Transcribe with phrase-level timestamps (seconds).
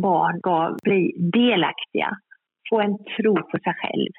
[0.00, 2.10] barn ska bli delaktiga,
[2.70, 4.12] få en tro på sig själv.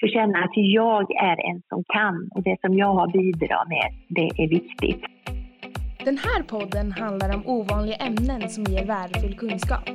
[0.00, 3.88] Få känna att jag är en som kan och det som jag har bidragit med,
[4.08, 5.04] det är viktigt.
[6.04, 9.88] Den här podden handlar om ovanliga ämnen som ger värdefull kunskap.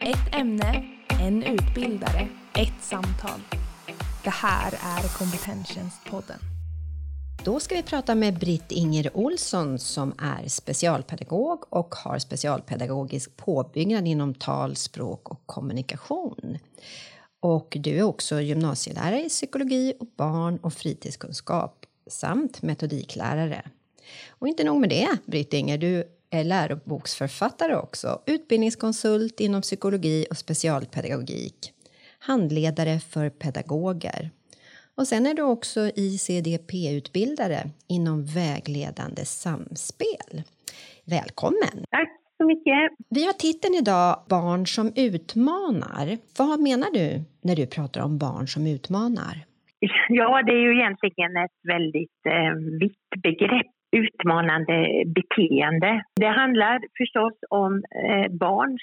[0.00, 0.84] Ett ämne,
[1.26, 2.22] en utbildare,
[2.64, 3.40] ett samtal.
[4.24, 6.55] Det här är Kompetenstjänstpodden.
[7.44, 14.08] Då ska vi prata med Britt Inger Olsson som är specialpedagog och har specialpedagogisk påbyggnad
[14.08, 16.58] inom tal, språk och kommunikation.
[17.40, 23.62] Och du är också gymnasielärare i psykologi och barn och fritidskunskap samt metodiklärare.
[24.28, 30.36] Och inte nog med det, Britt Inger, du är läroboksförfattare också, utbildningskonsult inom psykologi och
[30.36, 31.72] specialpedagogik,
[32.18, 34.30] handledare för pedagoger
[34.98, 40.32] och sen är du också ICDP-utbildare inom vägledande samspel.
[41.14, 41.76] Välkommen!
[41.90, 42.80] Tack så mycket!
[43.16, 46.06] Vi har titeln idag Barn som utmanar.
[46.38, 47.08] Vad menar du
[47.46, 49.36] när du pratar om barn som utmanar?
[50.08, 56.02] Ja, det är ju egentligen ett väldigt eh, vitt begrepp utmanande beteende.
[56.16, 57.72] Det handlar förstås om
[58.04, 58.82] eh, barns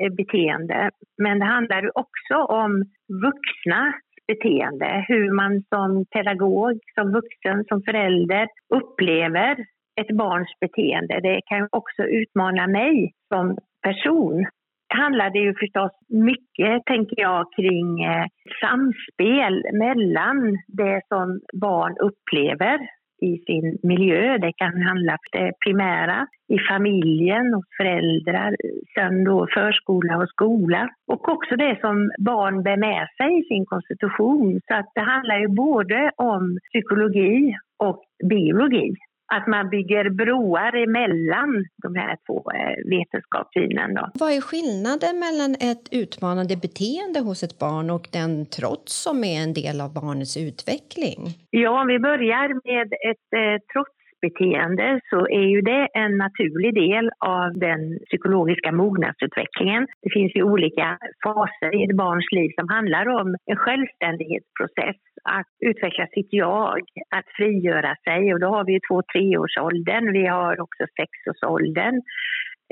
[0.00, 3.94] eh, beteende, men det handlar också om vuxna
[4.26, 9.56] beteende, hur man som pedagog, som vuxen, som förälder upplever
[10.00, 11.20] ett barns beteende.
[11.22, 14.46] Det kan också utmana mig som person.
[14.88, 18.26] Det handlar det ju förstås mycket, tänker jag, kring eh,
[18.60, 22.78] samspel mellan det som barn upplever
[23.22, 24.38] i sin miljö.
[24.38, 28.56] Det kan handla om det primära i familjen, och föräldrar,
[28.94, 30.88] sen då förskola och skola.
[31.06, 34.60] Och också det som barn bär med sig i sin konstitution.
[34.68, 38.94] Så att det handlar ju både om psykologi och biologi
[39.36, 41.50] att man bygger broar emellan
[41.82, 43.90] de här två eh, vetenskapssynen.
[44.14, 49.38] Vad är skillnaden mellan ett utmanande beteende hos ett barn och den trots som är
[49.42, 51.20] en del av barnets utveckling?
[51.50, 56.74] Ja, om vi börjar med ett eh, trots beteende så är ju det en naturlig
[56.74, 59.86] del av den psykologiska mognadsutvecklingen.
[60.02, 65.52] Det finns ju olika faser i ett barns liv som handlar om en självständighetsprocess, att
[65.60, 66.80] utveckla sitt jag,
[67.16, 68.34] att frigöra sig.
[68.34, 71.96] Och då har vi ju två treårsåldern, vi har också sexårsåldern,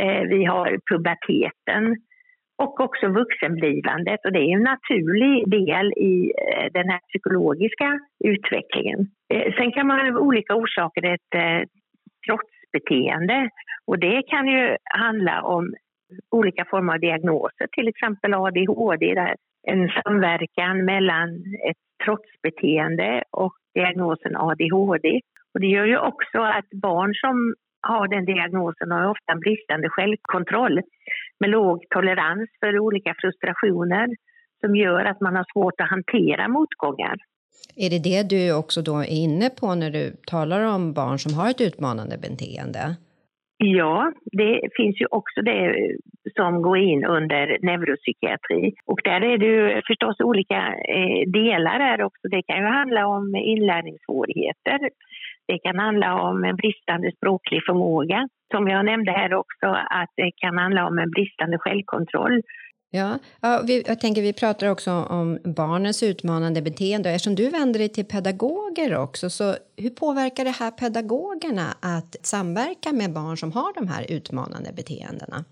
[0.03, 1.97] eh, vi har puberteten
[2.63, 4.21] och också vuxenblivandet.
[4.25, 9.01] Och det är en naturlig del i eh, den här psykologiska utvecklingen.
[9.35, 11.63] Eh, sen kan man av olika orsaker ett eh,
[12.27, 13.49] trotsbeteende
[13.87, 15.75] och det kan ju handla om
[16.31, 19.35] olika former av diagnoser, till exempel ADHD, där
[19.67, 21.29] en samverkan mellan
[21.71, 25.21] ett trotsbeteende och diagnosen ADHD.
[25.55, 29.89] Och det gör ju också att barn som har den diagnosen har ofta en bristande
[29.89, 30.81] självkontroll
[31.41, 34.09] med låg tolerans för olika frustrationer
[34.61, 37.17] som gör att man har svårt att hantera motgångar.
[37.77, 41.35] Är det det du också då är inne på när du talar om barn som
[41.35, 42.97] har ett utmanande beteende?
[43.63, 45.61] Ja, det finns ju också det
[46.37, 48.75] som går in under neuropsykiatri.
[48.87, 50.61] Och där är det ju förstås olika
[50.97, 52.29] eh, delar här också.
[52.29, 54.79] Det kan ju handla om inlärningssvårigheter.
[55.49, 58.29] Det kan handla om en bristande språklig förmåga.
[58.53, 59.67] Som jag nämnde här också,
[60.01, 62.43] att det kan handla om en bristande självkontroll.
[62.93, 67.11] Ja, ja vi, jag tänker vi pratar också om barnens utmanande beteende.
[67.11, 72.93] Eftersom du vänder dig till pedagoger också, så hur påverkar det här pedagogerna att samverka
[72.93, 75.45] med barn som har de här utmanande beteendena?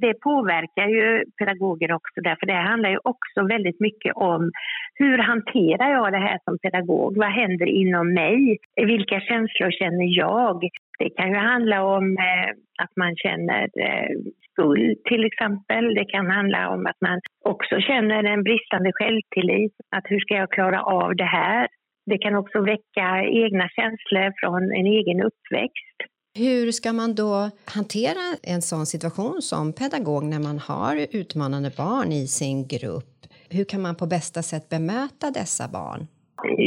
[0.00, 4.50] Det påverkar ju pedagoger också därför det handlar ju också väldigt mycket om
[4.94, 7.16] hur hanterar jag det här som pedagog?
[7.16, 8.58] Vad händer inom mig?
[8.76, 10.60] Vilka känslor känner jag?
[10.98, 12.50] Det kan ju handla om eh,
[12.82, 14.10] att man känner eh,
[14.50, 15.94] skuld till exempel.
[15.94, 19.72] Det kan handla om att man också känner en bristande självtillit.
[19.96, 21.68] Att hur ska jag klara av det här?
[22.06, 26.15] Det kan också väcka egna känslor från en egen uppväxt.
[26.38, 32.12] Hur ska man då hantera en sån situation som pedagog när man har utmanande barn
[32.12, 33.16] i sin grupp?
[33.50, 36.00] Hur kan man på bästa sätt bemöta dessa barn?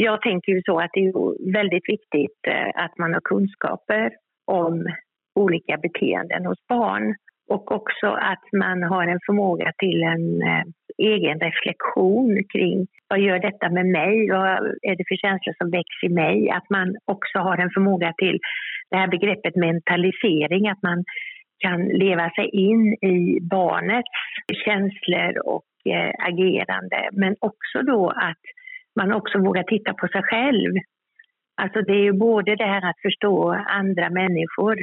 [0.08, 4.10] Jag tänker ju så att det är väldigt viktigt eh, att man har kunskaper
[4.44, 4.86] om
[5.34, 7.14] olika beteenden hos barn
[7.54, 10.64] och också att man har en förmåga till en eh,
[10.98, 14.30] egen reflektion kring vad gör detta med mig?
[14.30, 14.50] Vad
[14.82, 16.50] är det för känslor som väcks i mig?
[16.50, 18.38] Att man också har en förmåga till
[18.90, 21.04] det här begreppet mentalisering, att man
[21.58, 24.16] kan leva sig in i barnets
[24.64, 27.08] känslor och eh, agerande.
[27.12, 28.44] Men också då att
[28.96, 30.72] man också vågar titta på sig själv.
[31.62, 34.76] Alltså det är ju både det här att förstå andra människor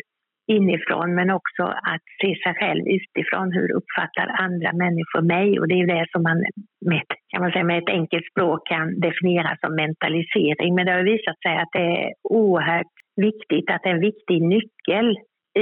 [0.47, 3.51] inifrån men också att se sig själv utifrån.
[3.51, 5.59] Hur uppfattar andra människor mig?
[5.59, 6.38] Och det är ju det som man
[6.85, 10.75] med, kan man säga, med ett enkelt språk kan definiera som mentalisering.
[10.75, 14.41] Men det har visat sig att det är oerhört viktigt, att det är en viktig
[14.41, 15.07] nyckel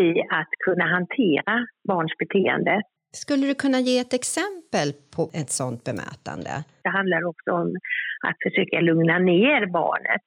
[0.03, 0.07] i
[0.39, 1.55] att kunna hantera
[1.87, 2.81] barns beteende.
[3.23, 6.53] Skulle du kunna ge ett exempel på ett sådant bemötande?
[6.83, 7.69] Det handlar också om
[8.27, 10.25] att försöka lugna ner barnet.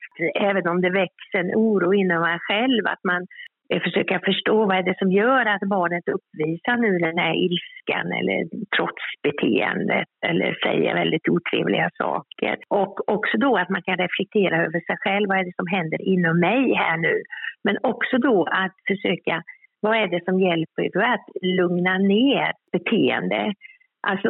[0.50, 3.26] Även om det väcks en oro inom en själv, att man
[3.70, 8.06] Eh, försöka förstå vad är det som gör att barnet uppvisar nu den här ilskan
[8.19, 8.38] eller
[8.76, 12.56] trotsbeteendet eller säger väldigt otrevliga saker.
[12.69, 16.03] Och också då att man kan reflektera över sig själv, vad är det som händer
[16.03, 17.23] inom mig här nu?
[17.65, 19.43] Men också då att försöka,
[19.81, 23.55] vad är det som hjälper Då att lugna ner beteende?
[24.06, 24.29] Alltså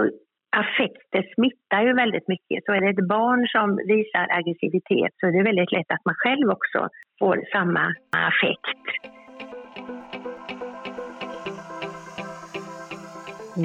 [0.57, 2.65] affekter smittar ju väldigt mycket.
[2.65, 6.15] Så är det ett barn som visar aggressivitet så är det väldigt lätt att man
[6.19, 6.89] själv också
[7.19, 7.85] får samma
[8.31, 9.18] affekt.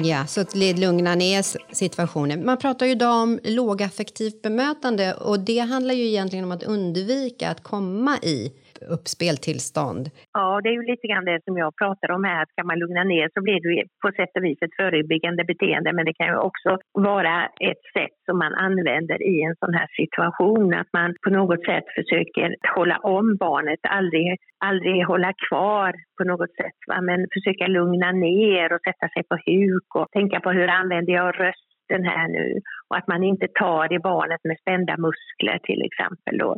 [0.02, 2.44] Ja, så att lugna ner situationen.
[2.44, 7.50] Man pratar ju idag om lågaffektivt bemötande och det handlar ju egentligen om att undvika
[7.50, 8.52] att komma i
[8.94, 10.04] uppspeltillstånd.
[10.32, 12.46] Ja, det är ju lite grann det som jag pratar om här.
[12.56, 16.04] Kan man lugna ner så blir det på sätt och vis ett förebyggande beteende men
[16.04, 17.36] det kan ju också vara
[17.70, 20.74] ett sätt som man använder i en sån här situation.
[20.74, 24.26] Att man på något sätt försöker hålla om barnet, aldrig,
[24.58, 26.78] aldrig hålla kvar på något sätt.
[26.88, 27.00] Va?
[27.00, 31.40] Men försöka lugna ner och sätta sig på huk och tänka på hur använder jag
[31.40, 35.82] röst vatten här nu och att man inte tar i barnet med spända muskler till
[35.82, 36.38] exempel.
[36.38, 36.56] Då.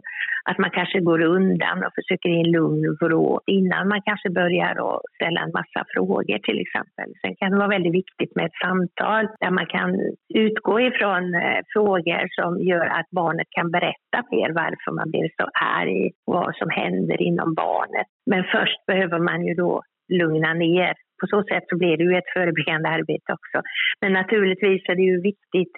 [0.50, 4.74] Att man kanske går undan och försöker i en lugn vrå innan man kanske börjar
[4.74, 7.08] då ställa en massa frågor till exempel.
[7.20, 9.90] Sen kan det vara väldigt viktigt med ett samtal där man kan
[10.34, 15.46] utgå ifrån eh, frågor som gör att barnet kan berätta mer varför man blir så
[15.80, 18.06] arg och vad som händer inom barnet.
[18.30, 22.14] Men först behöver man ju då lugna ner på så sätt så blir det ju
[22.18, 23.58] ett förebyggande arbete också.
[24.00, 25.74] Men naturligtvis är det ju viktigt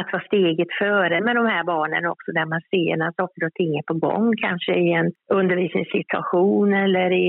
[0.00, 3.54] att vara steget före med de här barnen också där man ser när saker och
[3.54, 5.08] ting är på gång, kanske i en
[5.40, 7.26] undervisningssituation eller i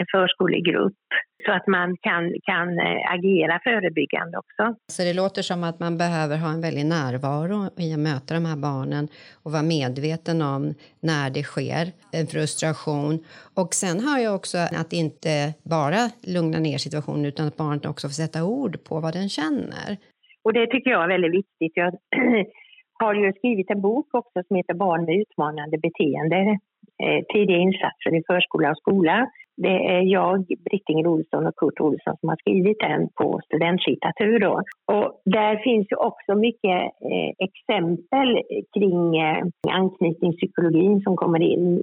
[0.00, 1.02] en förskolegrupp
[1.46, 4.74] så att man kan, kan eh, agera förebyggande också.
[4.92, 8.44] Så det låter som att man behöver ha en väldig närvaro i att möta de
[8.44, 9.08] här barnen
[9.42, 13.24] och vara medveten om när det sker en frustration.
[13.54, 18.08] Och sen har jag också att inte bara lugna ner situationen utan att barnet också
[18.08, 19.98] får sätta ord på vad den känner.
[20.44, 21.72] Och det tycker jag är väldigt viktigt.
[21.74, 21.92] Jag
[23.02, 26.58] har ju skrivit en bok också som heter Barn med utmanande beteende.
[27.02, 29.30] Eh, tidiga insatser i förskola och skola.
[29.56, 34.38] Det är jag, Brittinger Olsson och Kurt Olsson som har skrivit den på studentlitteratur.
[34.40, 34.62] Då.
[34.92, 36.80] Och där finns ju också mycket
[37.10, 38.28] eh, exempel
[38.74, 41.82] kring eh, anknytningspsykologin som kommer in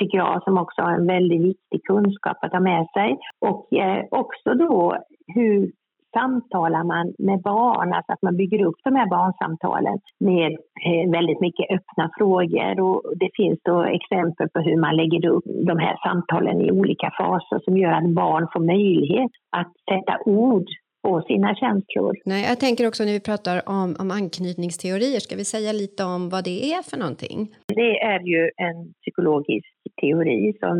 [0.00, 3.18] tycker jag, som också har en väldigt viktig kunskap att ha med sig.
[3.40, 4.96] Och eh, också då
[5.34, 5.72] hur
[6.18, 9.98] samtalar man med barn, alltså att man bygger upp de här barnsamtalen
[10.30, 10.50] med
[10.86, 12.80] eh, väldigt mycket öppna frågor.
[12.86, 17.08] Och det finns då exempel på hur man lägger upp de här samtalen i olika
[17.18, 20.68] faser som gör att barn får möjlighet att sätta ord
[21.06, 22.12] på sina känslor.
[22.24, 26.20] Nej, jag tänker också när vi pratar om, om anknytningsteorier, ska vi säga lite om
[26.34, 27.38] vad det är för någonting?
[27.82, 29.70] Det är ju en psykologisk
[30.02, 30.74] teori som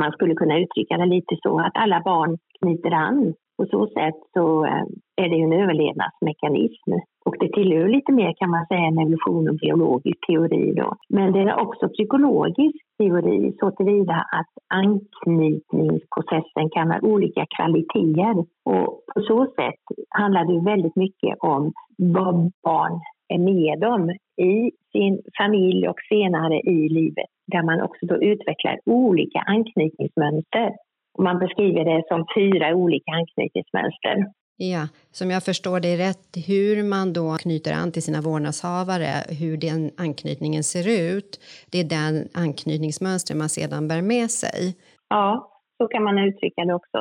[0.00, 4.14] man skulle kunna uttrycka det lite så att alla barn knyter an på så sätt
[4.32, 4.84] så eh,
[5.16, 6.90] är det ju en överlevnadsmekanism.
[7.24, 10.94] Och det tillhör lite mer kan man säga en evolution och biologisk teori då.
[11.08, 18.34] Men det är också psykologisk teori så tillvida att anknytningsprocessen kan ha olika kvaliteter.
[18.64, 24.10] Och på så sätt handlar det väldigt mycket om vad barn är med om
[24.46, 30.70] i sin familj och senare i livet där man också då utvecklar olika anknytningsmönster
[31.18, 34.16] man beskriver det som fyra olika anknytningsmönster.
[34.56, 39.56] Ja, som jag förstår det rätt, hur man då knyter an till sina vårdnadshavare, hur
[39.56, 41.30] den anknytningen ser ut,
[41.72, 44.60] det är den anknytningsmönster man sedan bär med sig.
[45.08, 46.98] Ja, så kan man uttrycka det också.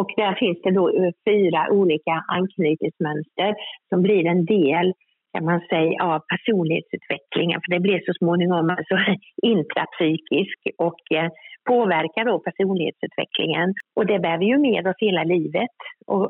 [0.00, 3.54] Och där finns det då fyra olika anknytningsmönster
[3.88, 4.92] som blir en del
[5.34, 7.60] kan man säga, av personlighetsutvecklingen.
[7.62, 8.96] För det blir så småningom alltså
[9.54, 11.30] intrapsykisk och eh,
[11.70, 13.68] påverkar då personlighetsutvecklingen.
[13.96, 15.76] Och det bär vi ju med oss hela livet.
[16.06, 16.26] Och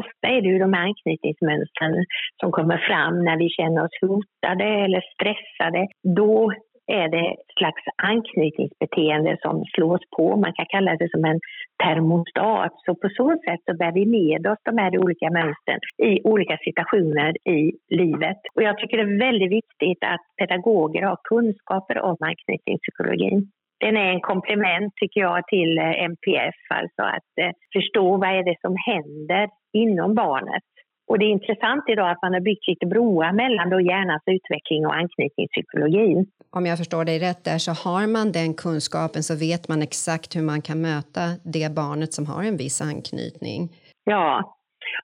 [0.00, 1.94] ofta är det ju de här anknytningsmönstren
[2.40, 5.82] som kommer fram när vi känner oss hotade eller stressade.
[6.20, 6.52] Då
[6.86, 10.36] är det ett slags anknytningsbeteende som slås på.
[10.36, 11.40] Man kan kalla det som en
[11.84, 12.72] termostat.
[12.84, 16.56] Så på så sätt så bär vi med oss de här olika mönstren i olika
[16.56, 18.40] situationer i livet.
[18.54, 23.50] Och jag tycker det är väldigt viktigt att pedagoger har kunskaper om anknytningspsykologin.
[23.80, 28.44] den är en komplement tycker jag till eh, MPF, alltså att eh, förstå vad är
[28.44, 30.68] det som händer inom barnet.
[31.08, 34.86] Och det är intressant idag att man har byggt lite broar mellan då hjärnans utveckling
[34.86, 36.26] och anknytningspsykologin.
[36.50, 40.36] Om jag förstår dig rätt där så har man den kunskapen så vet man exakt
[40.36, 43.60] hur man kan möta det barnet som har en viss anknytning.
[44.04, 44.56] Ja,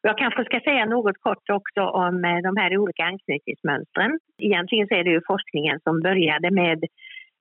[0.03, 4.19] jag kanske ska säga något kort också om eh, de här olika anknytningsmönstren.
[4.39, 6.79] Egentligen så är det ju forskningen som började med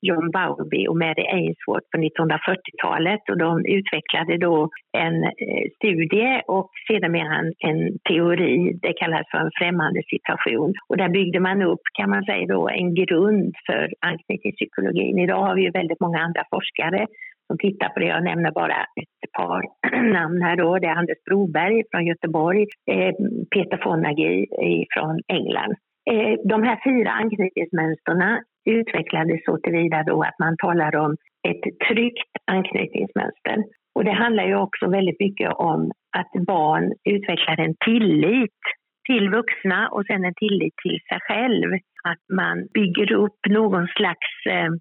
[0.07, 6.69] John Bowlby och Mary Ainsworth på 1940-talet och de utvecklade då en eh, studie och
[6.87, 7.79] sedermera en, en
[8.09, 10.73] teori, det kallas för en främmande situation.
[10.87, 15.19] Och där byggde man upp, kan man säga då, en grund för anknytningspsykologin.
[15.19, 17.07] Idag har vi ju väldigt många andra forskare
[17.47, 18.05] som tittar på det.
[18.05, 18.79] Jag nämner bara
[19.21, 19.61] ett par
[20.13, 20.77] namn här då.
[20.79, 23.13] Det är Anders Broberg från Göteborg, eh,
[23.53, 24.45] Peter Fonagy
[24.93, 25.73] från England.
[26.11, 28.21] Eh, de här fyra anknytningsmönstren
[28.65, 31.15] utvecklades så tillvida då att man talar om
[31.47, 33.57] ett tryggt anknytningsmönster.
[33.95, 38.61] Och det handlar ju också väldigt mycket om att barn utvecklar en tillit
[39.07, 41.73] till vuxna och sen en tillit till sig själv.
[42.03, 44.71] Att man bygger upp någon slags eh,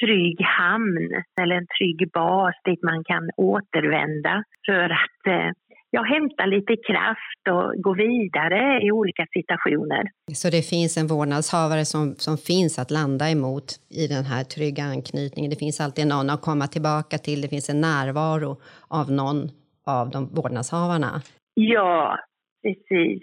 [0.00, 5.50] trygg hamn eller en trygg bas dit man kan återvända för att eh,
[5.94, 10.02] ja, hämta lite kraft och gå vidare i olika situationer.
[10.34, 14.84] Så det finns en vårdnadshavare som, som finns att landa emot i den här trygga
[14.84, 15.50] anknytningen.
[15.50, 17.40] Det finns alltid någon att komma tillbaka till.
[17.40, 18.50] Det finns en närvaro
[18.88, 19.38] av någon
[19.86, 21.12] av de vårdnadshavarna.
[21.54, 22.18] Ja,
[22.62, 23.22] precis.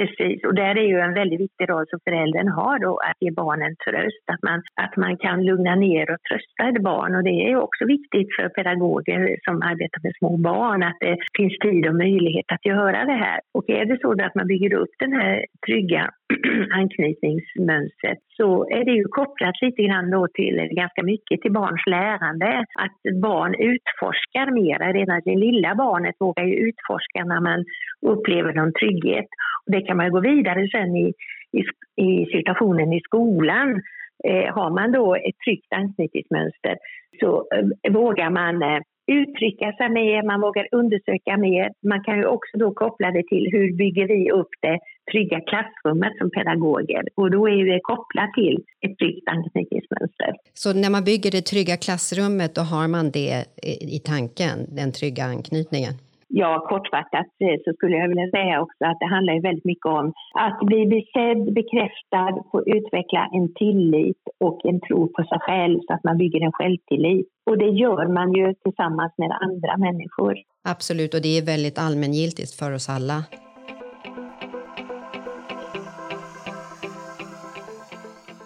[0.00, 3.30] Precis, och där är ju en väldigt viktig roll som föräldern har då att ge
[3.30, 7.36] barnen tröst, att man, att man kan lugna ner och trösta ett barn och det
[7.48, 11.94] är också viktigt för pedagoger som arbetar med små barn att det finns tid och
[11.94, 13.40] möjlighet att göra det här.
[13.54, 16.10] Och är det så att man bygger upp den här trygga
[16.80, 22.64] anknytningsmönstret så är det ju kopplat lite grann då till ganska mycket till barns lärande.
[22.84, 24.92] Att barn utforskar mera.
[24.92, 27.64] Redan det lilla barnet vågar ju utforska när man
[28.12, 29.28] upplever någon trygghet.
[29.64, 31.08] Och det kan man gå vidare sen i,
[31.58, 31.62] i,
[32.06, 33.68] i situationen i skolan.
[34.28, 36.74] Eh, har man då ett tryggt anknytningsmönster
[37.20, 38.80] så eh, vågar man eh,
[39.20, 41.66] uttrycka sig mer, man vågar undersöka mer.
[41.92, 44.78] Man kan ju också då koppla det till hur bygger vi upp det
[45.12, 50.30] trygga klassrummet som pedagoger och då är ju det kopplat till ett tryggt anknytningsmönster.
[50.62, 53.32] Så när man bygger det trygga klassrummet då har man det
[53.96, 55.94] i tanken, den trygga anknytningen?
[56.32, 60.06] Ja, kortfattat eh, så skulle jag vilja säga också att det handlar väldigt mycket om
[60.46, 65.92] att bli besedd, bekräftad, få utveckla en tillit och en tro på sig själv så
[65.94, 67.28] att man bygger en självtillit.
[67.50, 70.34] Och det gör man ju tillsammans med andra människor.
[70.74, 73.18] Absolut, och det är väldigt allmängiltigt för oss alla.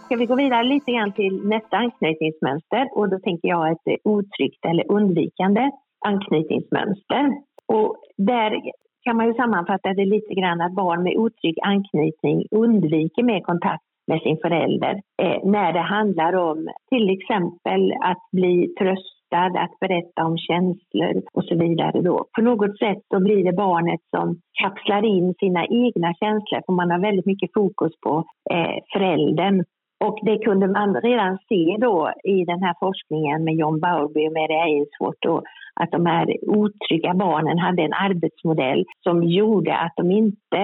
[0.04, 4.64] Ska vi gå vidare lite grann till nästa anknytningsmönster och då tänker jag ett otryggt
[4.70, 5.70] eller undvikande
[6.06, 7.24] anknytningsmönster.
[7.72, 8.60] Och där
[9.04, 13.84] kan man ju sammanfatta det lite grann att barn med otrygg anknytning undviker mer kontakt
[14.06, 20.24] med sin förälder eh, när det handlar om till exempel att bli tröstad, att berätta
[20.24, 22.02] om känslor och så vidare.
[22.02, 22.26] Då.
[22.36, 26.90] På något sätt så blir det barnet som kapslar in sina egna känslor för man
[26.90, 29.64] har väldigt mycket fokus på eh, föräldern.
[30.06, 34.32] Och det kunde man redan se då i den här forskningen med John Bowlby och
[34.32, 35.42] Mary Ainsworth då,
[35.80, 36.26] att de här
[36.60, 40.62] otrygga barnen hade en arbetsmodell som gjorde att de inte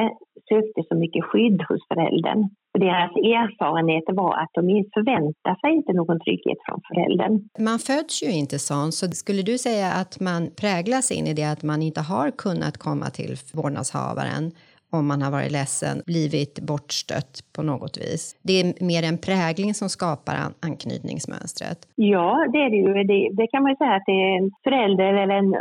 [0.49, 2.41] sökte så mycket skydd hos föräldern.
[2.75, 4.63] Och deras erfarenheter var att de
[4.95, 7.35] förväntar sig inte någon trygghet från föräldern.
[7.59, 11.45] Man föds ju inte sån, så skulle du säga att man präglas in i det
[11.45, 14.45] att man inte har kunnat komma till vårdnadshavaren
[14.91, 18.37] om man har varit ledsen, blivit bortstött på något vis.
[18.43, 21.79] Det är mer en prägling som skapar anknytningsmönstret.
[21.95, 23.05] Ja, det är det ju.
[23.05, 25.55] Det, det kan man ju säga att det är en förälder eller en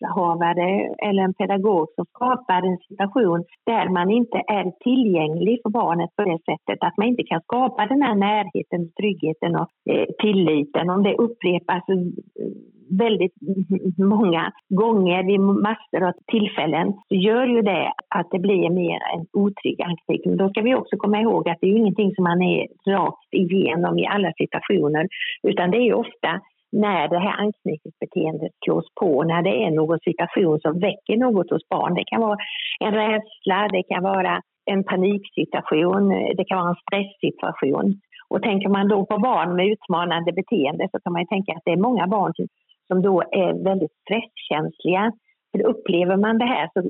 [0.00, 6.10] vårdnadshavare eller en pedagog som skapar en situation där man inte är tillgänglig för barnet
[6.16, 10.90] på det sättet att man inte kan skapa den här närheten, tryggheten och eh, tilliten.
[10.90, 11.84] Om det upprepas
[12.98, 13.34] väldigt
[13.98, 19.26] många gånger vid massor av tillfällen så gör ju det att det blir mer en
[19.32, 20.36] otrygg anknytning.
[20.36, 23.98] Då ska vi också komma ihåg att det är ingenting som man är rakt igenom
[23.98, 25.08] i alla situationer
[25.42, 26.40] utan det är ofta
[26.74, 31.68] när det här anknytningsbeteendet slås på, när det är någon situation som väcker något hos
[31.68, 31.94] barn.
[31.94, 32.38] Det kan vara
[32.84, 34.40] en rädsla, det kan vara
[34.72, 38.00] en paniksituation, det kan vara en stresssituation.
[38.28, 41.72] Och tänker man då på barn med utmanande beteende så kan man tänka att det
[41.72, 42.46] är många barn som
[42.86, 45.12] som då är väldigt stresskänsliga.
[45.52, 46.80] För upplever man det här så,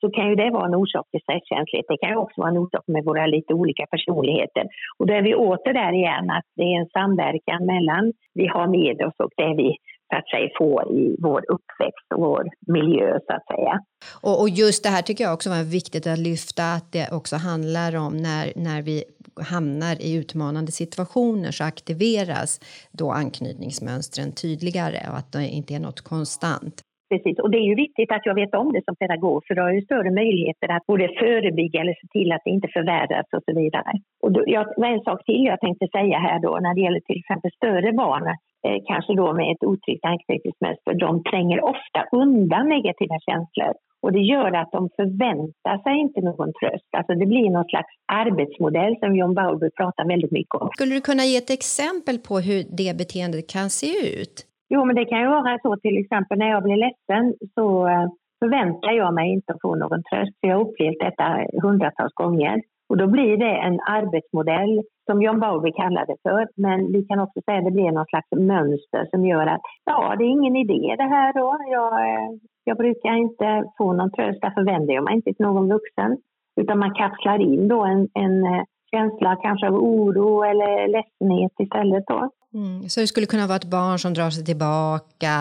[0.00, 1.86] så kan ju det vara en orsak till stresskänslighet.
[1.88, 4.64] Det kan ju också vara en orsak med våra lite olika personligheter.
[4.98, 8.66] Och då är vi åter där igen att det är en samverkan mellan vi har
[8.78, 9.70] med oss och det vi
[10.10, 13.80] så att säga får i vår uppväxt och vår miljö så att säga.
[14.22, 17.36] Och, och just det här tycker jag också var viktigt att lyfta att det också
[17.36, 19.04] handlar om när, när vi
[19.50, 22.60] hamnar i utmanande situationer så aktiveras
[22.92, 26.82] då anknytningsmönstren tydligare och att det inte är något konstant.
[27.10, 29.62] Precis, och det är ju viktigt att jag vet om det som pedagog för då
[29.62, 33.26] har jag ju större möjligheter att både förebygga eller se till att det inte förvärras
[33.36, 33.92] och så vidare.
[34.22, 37.20] Och då, jag, en sak till jag tänkte säga här då när det gäller till
[37.22, 38.26] exempel större barn,
[38.66, 43.74] eh, kanske då med ett otryggt anknytningsmönster, de tränger ofta undan negativa känslor.
[44.02, 46.90] Och det gör att de förväntar sig inte någon tröst.
[46.96, 50.70] Alltså det blir någon slags arbetsmodell som John Bauer pratar väldigt mycket om.
[50.74, 54.36] Skulle du kunna ge ett exempel på hur det beteendet kan se ut?
[54.68, 58.08] Jo, men det kan ju vara så till exempel när jag blir ledsen så eh,
[58.38, 60.36] förväntar jag mig inte att få någon tröst.
[60.40, 62.62] jag har upplevt detta hundratals gånger.
[62.88, 66.48] Och då blir det en arbetsmodell som John Bowlby kallar det för.
[66.56, 70.14] Men vi kan också säga att det blir någon slags mönster som gör att ja,
[70.18, 71.56] det är ingen idé det här då.
[71.70, 72.28] Jag, eh,
[72.64, 76.16] jag brukar inte få någon tröst, därför vänder jag mig inte till någon vuxen.
[76.60, 82.06] Utan man kapslar in då en, en eh, känsla kanske av oro eller ledsenhet istället
[82.06, 82.30] då.
[82.58, 82.88] Mm.
[82.88, 85.32] Så det skulle kunna vara ett barn som drar sig tillbaka,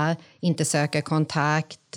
[0.50, 1.92] inte söker kontakt,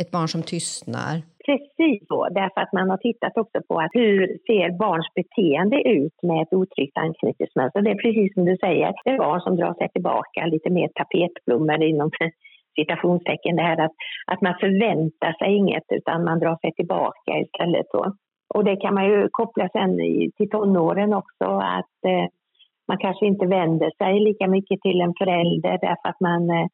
[0.00, 1.14] ett barn som tystnar?
[1.46, 6.16] Precis så, därför att man har tittat också på att hur ser barns beteende ut
[6.28, 7.80] med ett otryggt anknytningsmönster.
[7.82, 10.88] Det är precis som du säger, det är barn som drar sig tillbaka, lite mer
[10.98, 12.10] tapetblommor inom
[12.78, 13.96] citationstecken, det här att,
[14.32, 17.86] att man förväntar sig inget utan man drar sig tillbaka istället.
[17.92, 18.02] Då.
[18.54, 19.90] Och det kan man ju koppla sen
[20.36, 21.44] till tonåren också,
[21.78, 22.26] att eh,
[22.88, 26.66] man kanske inte vänder sig lika mycket till en förälder därför att man, eh,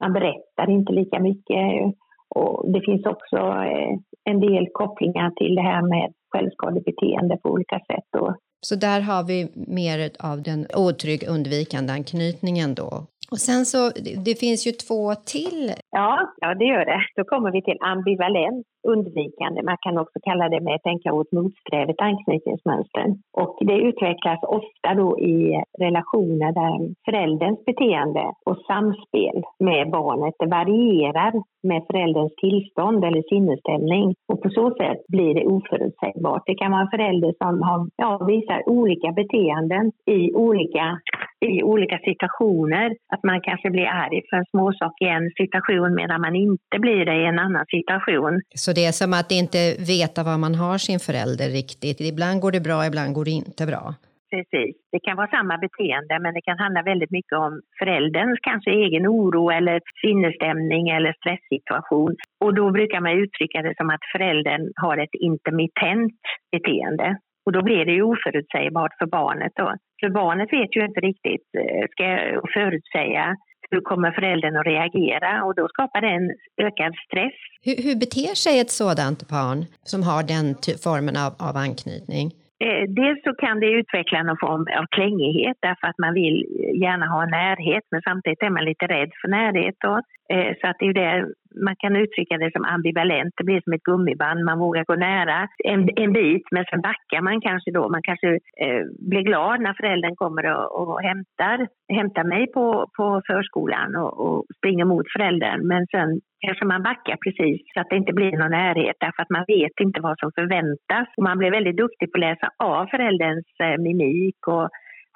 [0.00, 1.94] man berättar inte lika mycket.
[2.34, 3.92] Och det finns också eh,
[4.24, 8.06] en del kopplingar till det här med självskadebeteende på olika sätt.
[8.12, 8.34] Då.
[8.60, 13.06] Så där har vi mer av den otrygg undvikande anknytningen då?
[13.30, 13.90] Och sen så,
[14.24, 15.72] det finns ju två till.
[15.90, 17.02] Ja, ja det gör det.
[17.16, 19.62] Då kommer vi till ambivalent undvikande.
[19.62, 23.06] Man kan också kalla det med ett enklare motsträvigt anknytningsmönster.
[23.42, 31.32] Och det utvecklas ofta då i relationer där förälderns beteende och samspel med barnet varierar
[31.62, 34.14] med förälderns tillstånd eller sinnesställning.
[34.32, 36.42] Och på så sätt blir det oförutsägbart.
[36.46, 40.98] Det kan vara en förälder som har, ja, visar olika beteenden i olika
[41.40, 42.96] i olika situationer.
[43.14, 47.04] Att man kanske blir arg för en småsak i en situation medan man inte blir
[47.04, 48.40] det i en annan situation.
[48.54, 49.58] Så det är som att inte
[49.92, 52.00] veta var man har sin förälder riktigt.
[52.00, 53.94] Ibland går det bra, ibland går det inte bra.
[54.30, 54.76] Precis.
[54.92, 59.06] Det kan vara samma beteende men det kan handla väldigt mycket om förälderns kanske egen
[59.06, 62.16] oro eller sinnesstämning eller stresssituation.
[62.44, 66.20] Och då brukar man uttrycka det som att föräldern har ett intermittent
[66.52, 67.18] beteende.
[67.46, 69.74] Och då blir det ju oförutsägbart för barnet då.
[70.00, 73.36] För barnet vet ju inte riktigt, eh, ska jag förutsäga
[73.70, 76.28] hur kommer föräldern att reagera och då skapar det en
[76.66, 77.38] ökad stress.
[77.66, 79.60] Hur, hur beter sig ett sådant barn
[79.92, 80.46] som har den
[80.86, 82.26] formen av, av anknytning?
[82.66, 86.36] Eh, dels så kan det utveckla någon form av klängighet därför att man vill
[86.84, 89.76] gärna ha närhet men samtidigt är man lite rädd för närhet.
[89.86, 89.92] Då.
[90.32, 91.32] Eh, så att det är det
[91.66, 95.48] man kan uttrycka det som ambivalent, det blir som ett gummiband, man vågar gå nära
[95.64, 98.28] en, en bit men sen backar man kanske då, man kanske
[98.64, 104.12] eh, blir glad när föräldern kommer och, och hämtar, hämtar mig på, på förskolan och,
[104.24, 105.66] och springer mot föräldern.
[105.66, 109.30] Men sen kanske man backar precis så att det inte blir någon närhet därför att
[109.30, 111.08] man vet inte vad som förväntas.
[111.16, 114.68] Och man blir väldigt duktig på att läsa av förälderns eh, mimik och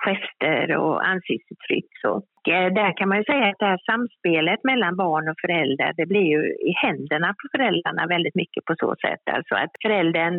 [0.05, 1.89] gester och ansiktsuttryck.
[2.03, 2.11] Så.
[2.45, 5.93] Och eh, där kan man ju säga att det här samspelet mellan barn och föräldrar
[5.97, 9.25] det blir ju i händerna på föräldrarna väldigt mycket på så sätt.
[9.37, 10.35] Alltså att föräldern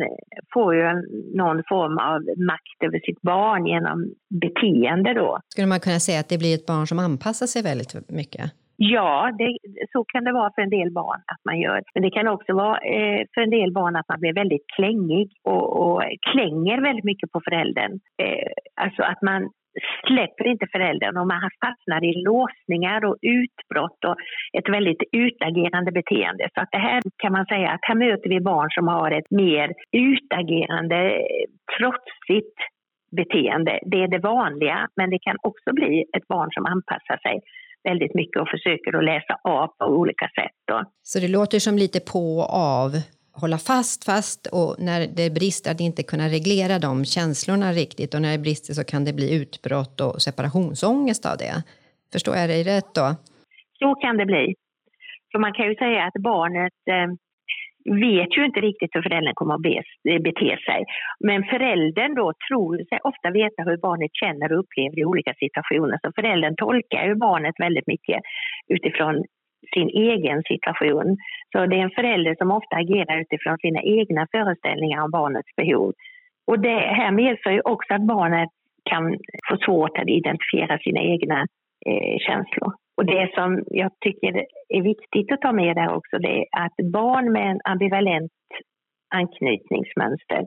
[0.54, 0.86] får ju
[1.42, 2.20] någon form av
[2.52, 3.98] makt över sitt barn genom
[4.42, 5.38] beteende då.
[5.48, 8.46] Skulle man kunna säga att det blir ett barn som anpassar sig väldigt mycket?
[8.76, 9.58] Ja, det,
[9.92, 11.82] så kan det vara för en del barn att man gör.
[11.94, 15.30] Men det kan också vara eh, för en del barn att man blir väldigt klängig
[15.44, 17.92] och, och klänger väldigt mycket på föräldern.
[18.22, 19.50] Eh, alltså att man
[20.06, 24.16] släpper inte föräldern och man fastnar i låsningar och utbrott och
[24.58, 26.48] ett väldigt utagerande beteende.
[26.54, 29.30] Så att det här kan man säga att här möter vi barn som har ett
[29.30, 31.26] mer utagerande,
[31.78, 32.58] trotsigt
[33.16, 33.80] beteende.
[33.86, 37.40] Det är det vanliga, men det kan också bli ett barn som anpassar sig
[37.84, 40.56] väldigt mycket och försöker att läsa av på olika sätt.
[40.68, 40.84] Då.
[41.02, 42.90] Så det låter som lite på och av
[43.42, 48.22] hålla fast, fast och när det brister att inte kunna reglera de känslorna riktigt och
[48.22, 51.54] när det brister så kan det bli utbrott och separationsångest av det.
[52.12, 53.06] Förstår jag dig rätt då?
[53.78, 54.54] Så kan det bli.
[55.32, 57.08] Så man kan ju säga att barnet, eh,
[57.84, 60.84] vet ju inte riktigt hur föräldern kommer att be, eh, bete sig.
[61.20, 65.98] Men föräldern då tror sig ofta veta hur barnet känner och upplever i olika situationer.
[66.02, 68.20] Så föräldern tolkar ju barnet väldigt mycket
[68.68, 69.24] utifrån
[69.74, 71.16] sin egen situation.
[71.52, 75.92] Så det är en förälder som ofta agerar utifrån sina egna föreställningar om barnets behov.
[76.46, 78.48] Och det här medför ju också att barnet
[78.90, 79.18] kan
[79.48, 81.46] få svårt att identifiera sina egna
[81.86, 82.72] eh, känslor.
[82.96, 86.92] Och det som jag tycker är viktigt att ta med där också det är att
[86.92, 88.32] barn med en ambivalent
[89.14, 90.46] anknytningsmönster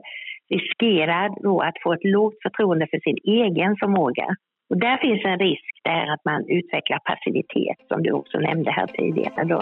[0.50, 4.26] riskerar då att få ett lågt förtroende för sin egen förmåga.
[4.70, 8.86] Och där finns en risk där att man utvecklar passivitet som du också nämnde här
[8.86, 9.44] tidigare.
[9.44, 9.60] Då.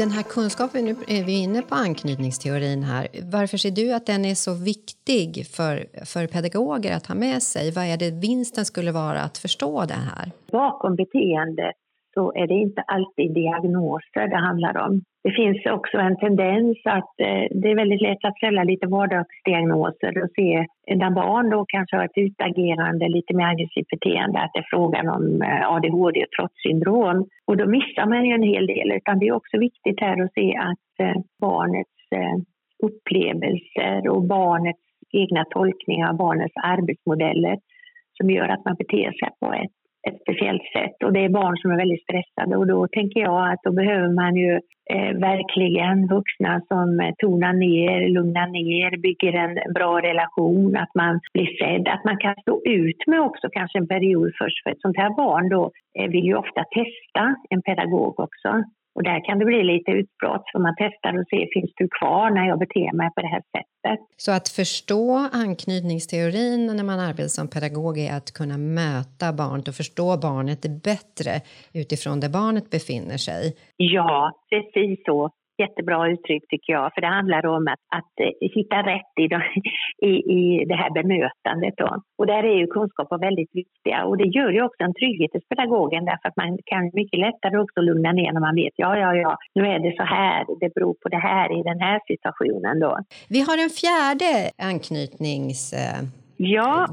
[0.00, 3.08] Den här kunskapen, nu är vi inne på anknytningsteorin här.
[3.22, 7.70] Varför ser du att den är så viktig för, för pedagoger att ha med sig?
[7.70, 10.32] Vad är det vinsten skulle vara att förstå det här?
[10.52, 11.74] Bakom beteendet
[12.20, 14.92] så är det inte alltid diagnoser det handlar om.
[15.24, 20.12] Det finns också en tendens att eh, det är väldigt lätt att ställa lite vardagsdiagnoser
[20.22, 20.66] och se
[21.02, 25.08] när barn då kanske har ett utagerande, lite mer aggressivt beteende, att det är frågan
[25.16, 27.18] om eh, ADHD och trotssyndrom.
[27.46, 30.32] Och då missar man ju en hel del, utan det är också viktigt här att
[30.32, 32.36] se att eh, barnets eh,
[32.88, 37.56] upplevelser och barnets egna tolkningar av barnets arbetsmodeller
[38.16, 40.96] som gör att man beter sig på ett ett speciellt sätt.
[41.04, 42.56] Och det är barn som är väldigt stressade.
[42.56, 44.52] Och då tänker jag att då behöver man ju
[44.92, 51.50] eh, verkligen vuxna som tonar ner, lugnar ner, bygger en bra relation, att man blir
[51.62, 54.62] sedd, att man kan stå ut med också kanske en period först.
[54.62, 59.02] För ett sånt här barn då eh, vill ju ofta testa en pedagog också och
[59.02, 62.48] där kan det bli lite utbrott för man testar och ser finns du kvar när
[62.48, 64.06] jag beter mig på det här sättet.
[64.16, 69.74] Så att förstå anknytningsteorin när man arbetar som pedagog är att kunna möta barnet och
[69.74, 71.32] förstå barnet bättre
[71.74, 73.56] utifrån där barnet befinner sig?
[73.76, 75.30] Ja, precis så
[75.64, 79.38] jättebra uttryck tycker jag, för det handlar om att, att eh, hitta rätt i, de,
[80.10, 81.74] i, i det här bemötandet.
[81.76, 81.90] Då.
[82.18, 85.48] Och där är ju kunskaper väldigt viktiga och det gör ju också en trygghet hos
[85.52, 89.10] pedagogen därför att man kan mycket lättare också lugna ner när man vet, ja, ja,
[89.14, 92.80] ja, nu är det så här, det beror på det här i den här situationen
[92.80, 92.92] då.
[93.28, 94.32] Vi har en fjärde
[94.70, 96.00] anknytnings eh,
[96.42, 96.86] Ja,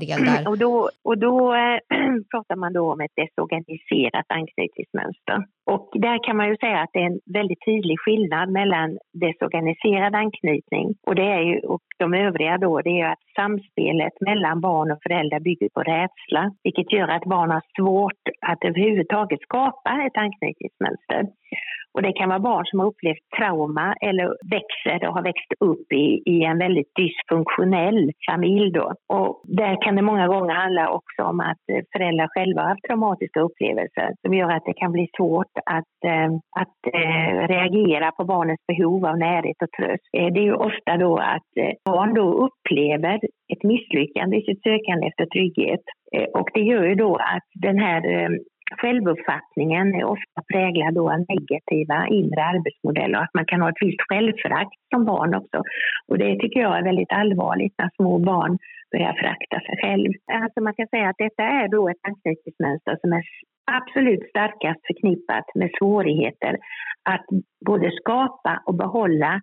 [0.47, 1.79] och då, och då äh,
[2.31, 5.37] pratar man då om ett desorganiserat anknytningsmönster.
[5.65, 10.15] Och där kan man ju säga att det är en väldigt tydlig skillnad mellan desorganiserad
[10.15, 14.91] anknytning och, det är ju, och de övriga då, det är att samspelet mellan barn
[14.91, 20.17] och föräldrar bygger på rädsla, vilket gör att barn har svårt att överhuvudtaget skapa ett
[20.17, 21.21] anknytningsmönster.
[21.97, 25.91] Och det kan vara barn som har upplevt trauma eller växer och har växt upp
[25.91, 28.71] i, i en väldigt dysfunktionell familj.
[28.71, 28.93] Då.
[29.17, 33.39] Och där kan det många gånger handla också om att föräldrar själva har haft traumatiska
[33.41, 36.29] upplevelser som gör att det kan bli svårt att, eh,
[36.61, 40.07] att eh, reagera på barnets behov av närhet och tröst.
[40.17, 43.19] Eh, det är ju ofta då att eh, barn då upplever
[43.53, 45.85] ett misslyckande i sitt sökande efter trygghet.
[46.15, 48.29] Eh, och det gör ju då att den här eh,
[48.71, 54.01] Självuppfattningen är ofta präglad av negativa inre arbetsmodeller och att man kan ha ett visst
[54.09, 55.63] självförakt som barn också.
[56.07, 58.57] Och det tycker jag är väldigt allvarligt när små barn
[58.91, 60.11] börjar förakta sig själv.
[60.31, 63.23] Alltså man kan säga att detta är då ett anknytningsmönster som är
[63.71, 66.57] absolut starkast förknippat med svårigheter
[67.03, 67.25] att
[67.65, 69.41] både skapa och behålla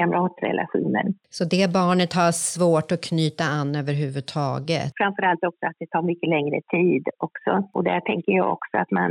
[0.00, 1.06] kamratrelationen.
[1.36, 4.88] Så det barnet har svårt att knyta an överhuvudtaget?
[5.02, 7.52] Framförallt också att det tar mycket längre tid också.
[7.76, 9.10] Och där tänker jag också att man,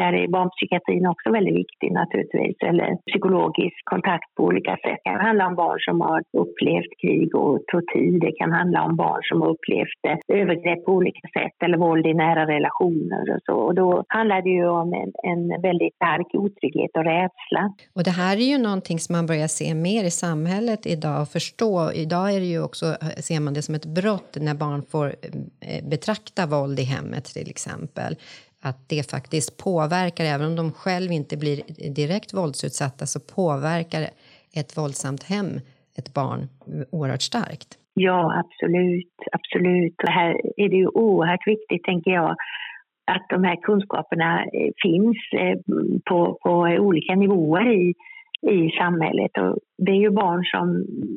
[0.00, 5.00] där är barnpsykiatrin också väldigt viktig naturligtvis, eller psykologisk kontakt på olika sätt.
[5.04, 8.96] Det kan handla om barn som har upplevt krig och tortyr, det kan handla om
[9.04, 10.00] barn som har upplevt
[10.40, 13.54] övergrepp på olika sätt eller våld i nära relationer och så.
[13.66, 17.62] Och då handlar det ju om en, en väldigt stark otrygghet och rädsla.
[17.96, 21.22] Och det här är ju någonting som man börjar se mer i samhället samhället idag
[21.22, 21.92] och förstå.
[21.92, 22.86] Idag är det ju också,
[23.28, 27.50] ser man det som ett brott när barn får eh, betrakta våld i hemmet till
[27.50, 28.12] exempel.
[28.62, 31.58] Att det faktiskt påverkar, även om de själv inte blir
[32.00, 34.02] direkt våldsutsatta så påverkar
[34.60, 35.50] ett våldsamt hem
[35.98, 36.40] ett barn
[36.92, 37.70] oerhört starkt.
[37.94, 39.14] Ja, absolut.
[39.38, 39.96] absolut.
[40.04, 42.30] Och här är det ju oerhört viktigt, tänker jag,
[43.14, 45.58] att de här kunskaperna eh, finns eh,
[46.08, 46.52] på, på
[46.88, 47.94] olika nivåer i
[48.46, 49.30] i samhället.
[49.38, 50.66] Och det är ju barn som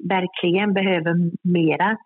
[0.09, 1.97] verkligen behöver mera.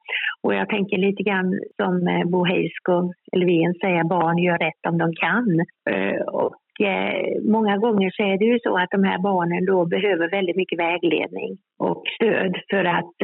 [0.41, 4.97] Och jag tänker lite grann som eh, Bo Heiskog Elfven säger, barn gör rätt om
[4.97, 5.59] de kan.
[5.89, 9.85] Eh, och eh, många gånger så är det ju så att de här barnen då
[9.85, 13.15] behöver väldigt mycket vägledning och stöd för att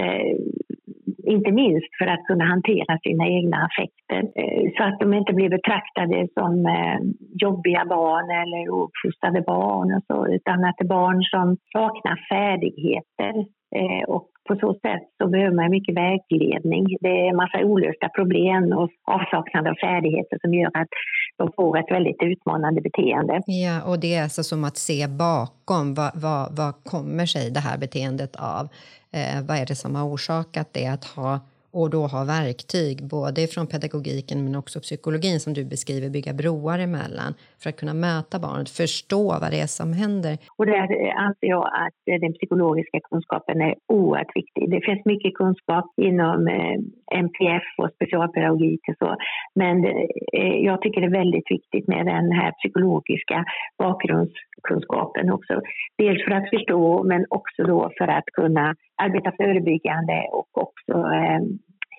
[1.23, 4.21] inte minst för att kunna hantera sina egna affekter.
[4.41, 6.99] Eh, så att de inte blir betraktade som eh,
[7.43, 13.33] jobbiga barn eller ouppfostrade barn och så, utan att det är barn som saknar färdigheter
[13.75, 16.85] eh, och på så sätt så behöver man mycket vägledning.
[17.01, 20.93] Det är en massa olösta problem och avsaknad av färdigheter som gör att
[21.37, 23.41] de får ett väldigt utmanande beteende.
[23.45, 25.93] Ja, och det är alltså som att se bakom.
[25.93, 28.67] Vad, vad, vad kommer sig det här beteendet av?
[29.11, 30.87] Eh, vad är det som har orsakat det?
[30.87, 31.39] Att ha
[31.71, 36.79] och då ha verktyg, både från pedagogiken men också psykologin som du beskriver, bygga broar
[36.79, 40.33] emellan för att kunna möta barnet, förstå vad det är som händer.
[40.57, 40.81] Och där
[41.25, 44.71] anser jag att eh, den psykologiska kunskapen är oerhört viktig.
[44.71, 46.77] Det finns mycket kunskap inom eh,
[47.23, 49.15] MPF och specialpedagogik och så,
[49.55, 53.45] men eh, jag tycker det är väldigt viktigt med den här psykologiska
[53.77, 55.61] bakgrundskunskapen också.
[55.97, 60.93] Dels för att förstå, men också då för att kunna arbeta förebyggande och också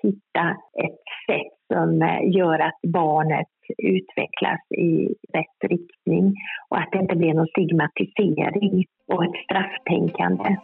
[0.03, 0.47] hitta
[0.85, 4.93] ett sätt som eh, gör att barnet utvecklas i
[5.37, 6.35] rätt riktning
[6.69, 10.57] och att det inte blir någon stigmatisering och ett strafftänkande.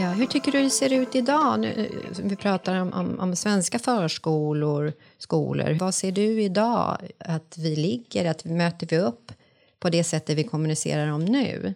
[0.00, 1.60] Ja, hur tycker du det ser ut idag?
[1.60, 5.76] Nu, eh, vi pratar om, om, om, svenska förskolor, skolor.
[5.80, 8.30] Vad ser du idag att vi ligger?
[8.30, 9.32] Att möter vi upp
[9.80, 11.74] på det sättet vi kommunicerar om nu?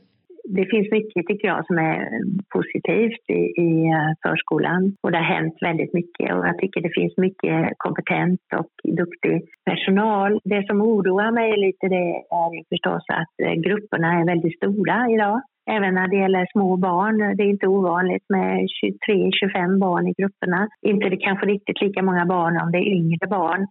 [0.49, 2.09] Det finns mycket tycker jag som är
[2.55, 6.95] positivt i, i eh, förskolan och det har hänt väldigt mycket och jag tycker det
[6.95, 10.41] finns mycket kompetent och duktig personal.
[10.45, 12.07] Det som oroar mig lite det
[12.43, 15.41] är förstås att eh, grupperna är väldigt stora idag.
[15.71, 17.37] Även när det gäller små barn.
[17.37, 18.67] Det är inte ovanligt med
[19.09, 20.69] 23-25 barn i grupperna.
[20.87, 23.67] Inte det kanske riktigt lika många barn om det är yngre barn.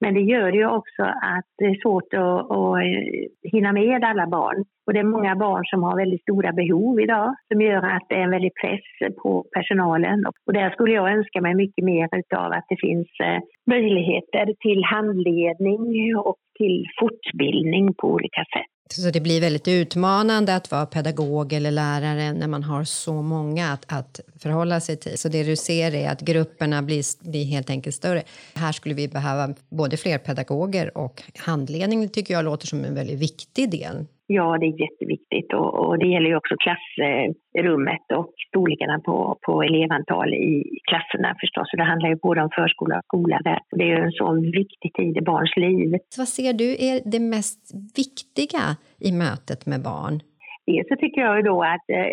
[0.00, 1.02] Men det gör ju också
[1.36, 4.64] att det är svårt att, att eh, hinna med alla barn.
[4.86, 8.14] Och det är många barn som har väldigt stora behov idag som gör att det
[8.14, 10.24] är en väldig press på personalen.
[10.46, 14.84] Och där skulle jag önska mig mycket mer av att det finns eh, möjligheter till
[14.84, 18.79] handledning och till fortbildning på olika sätt.
[18.92, 23.72] Så det blir väldigt utmanande att vara pedagog eller lärare när man har så många
[23.72, 25.18] att, att förhålla sig till.
[25.18, 28.22] Så det du ser är att grupperna blir, blir helt enkelt större.
[28.54, 32.94] Här skulle vi behöva både fler pedagoger och handledning det tycker jag låter som en
[32.94, 34.06] väldigt viktig del.
[34.32, 39.62] Ja, det är jätteviktigt och, och det gäller ju också klassrummet och storlekarna på, på
[39.62, 40.52] elevantal i
[40.90, 41.66] klasserna förstås.
[41.70, 43.60] Så det handlar ju både om förskola och skola där.
[43.78, 44.26] Det är ju en så
[44.60, 45.94] viktig tid i barns liv.
[46.18, 47.62] Vad ser du är det mest
[47.96, 48.64] viktiga
[49.08, 50.20] i mötet med barn?
[50.66, 52.12] Dels så tycker jag ju då att eh,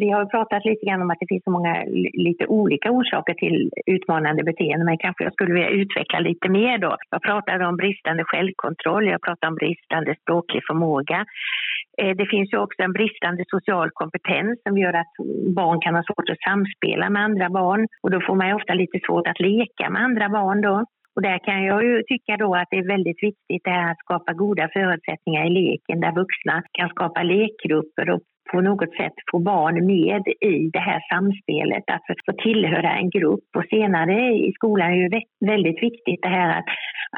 [0.00, 1.84] vi har pratat lite grann om att det finns så många
[2.28, 6.96] lite olika orsaker till utmanande beteende men kanske jag skulle vilja utveckla lite mer då.
[7.10, 11.24] Jag pratade om bristande självkontroll, jag pratade om bristande språklig förmåga.
[12.00, 15.12] Eh, det finns ju också en bristande social kompetens som gör att
[15.54, 18.74] barn kan ha svårt att samspela med andra barn och då får man ju ofta
[18.74, 20.84] lite svårt att leka med andra barn då.
[21.18, 24.68] Och där kan jag ju tycka då att det är väldigt viktigt att skapa goda
[24.72, 30.22] förutsättningar i leken där vuxna kan skapa lekgrupper och på något sätt få barn med
[30.52, 33.48] i det här samspelet, att få tillhöra en grupp.
[33.56, 36.68] Och senare i skolan är det väldigt viktigt det här att,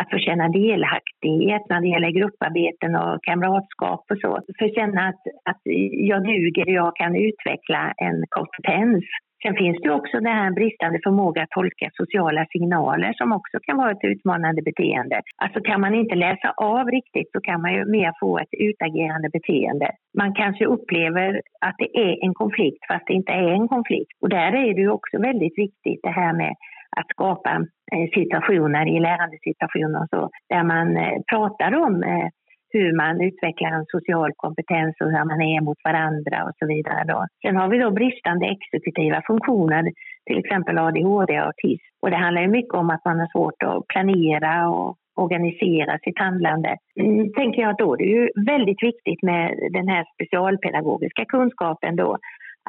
[0.00, 4.32] att få känna delaktighet när det gäller grupparbeten och kamratskap och så.
[4.58, 5.62] För att känna att, att
[6.10, 9.04] jag duger, jag kan utveckla en kompetens
[9.42, 13.76] Sen finns det också den här bristande förmåga att tolka sociala signaler som också kan
[13.76, 15.22] vara ett utmanande beteende.
[15.42, 19.28] Alltså kan man inte läsa av riktigt så kan man ju mer få ett utagerande
[19.36, 19.88] beteende.
[20.18, 24.12] Man kanske upplever att det är en konflikt fast det inte är en konflikt.
[24.22, 26.54] Och där är det ju också väldigt viktigt det här med
[26.96, 27.52] att skapa
[27.92, 32.28] eh, situationer i lärandesituationer och så, där man eh, pratar om eh,
[32.72, 37.04] hur man utvecklar en social kompetens och hur man är mot varandra och så vidare.
[37.12, 37.26] Då.
[37.42, 39.84] Sen har vi då bristande exekutiva funktioner,
[40.26, 41.84] till exempel ADHD och autism.
[42.02, 46.18] Och det handlar ju mycket om att man har svårt att planera och organisera sitt
[46.18, 46.76] handlande.
[47.00, 52.18] Mm, tänker jag då, det är ju väldigt viktigt med den här specialpedagogiska kunskapen då,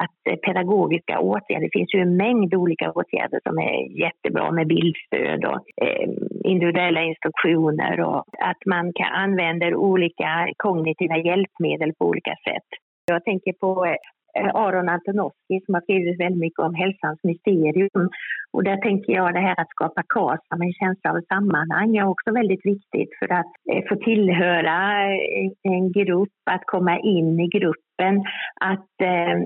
[0.04, 4.66] att eh, pedagogiska åtgärder, det finns ju en mängd olika åtgärder som är jättebra med
[4.66, 6.08] bildstöd och eh,
[6.44, 12.68] individuella instruktioner och att man kan använda olika kognitiva hjälpmedel på olika sätt.
[13.06, 13.86] Jag tänker på
[14.38, 18.08] eh, Aron Antonovsky som har skrivit väldigt mycket om hälsans mysterium.
[18.52, 22.32] Och där tänker jag det här att skapa KAS, en känsla av sammanhang är också
[22.32, 24.78] väldigt viktigt för att eh, få tillhöra
[25.62, 27.91] en grupp, att komma in i gruppen,
[28.60, 29.36] att, eh,